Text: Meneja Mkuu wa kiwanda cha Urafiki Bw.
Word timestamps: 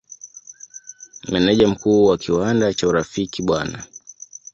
Meneja 1.29 1.67
Mkuu 1.67 2.05
wa 2.05 2.17
kiwanda 2.17 2.73
cha 2.73 2.87
Urafiki 2.87 3.41
Bw. 3.41 3.51